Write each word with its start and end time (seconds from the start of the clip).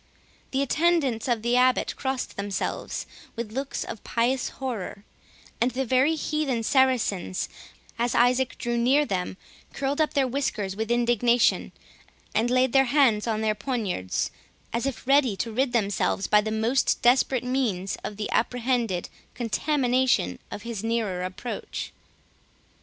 The 0.49 0.63
attendants 0.63 1.27
of 1.27 1.43
the 1.43 1.55
Abbot 1.55 1.95
crossed 1.95 2.35
themselves, 2.35 3.05
with 3.35 3.51
looks 3.51 3.83
of 3.83 4.03
pious 4.03 4.49
horror, 4.49 5.03
and 5.61 5.69
the 5.69 5.85
very 5.85 6.15
heathen 6.15 6.63
Saracens, 6.63 7.47
as 7.99 8.15
Isaac 8.15 8.57
drew 8.57 8.77
near 8.79 9.05
them, 9.05 9.37
curled 9.73 10.01
up 10.01 10.15
their 10.15 10.27
whiskers 10.27 10.75
with 10.75 10.89
indignation, 10.89 11.71
and 12.33 12.49
laid 12.49 12.73
their 12.73 12.85
hands 12.85 13.27
on 13.27 13.41
their 13.41 13.53
poniards, 13.53 14.31
as 14.73 14.87
if 14.87 15.05
ready 15.05 15.35
to 15.35 15.51
rid 15.51 15.71
themselves 15.71 16.25
by 16.25 16.41
the 16.41 16.49
most 16.49 17.03
desperate 17.03 17.43
means 17.43 17.95
from 18.03 18.15
the 18.15 18.31
apprehended 18.31 19.07
contamination 19.35 20.39
of 20.49 20.63
his 20.63 20.83
nearer 20.83 21.21
approach. 21.21 21.91